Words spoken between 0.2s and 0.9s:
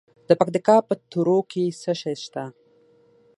د پکتیکا